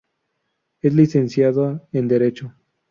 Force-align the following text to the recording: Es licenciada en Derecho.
Es 0.81 0.95
licenciada 0.95 1.87
en 1.91 2.07
Derecho. 2.07 2.55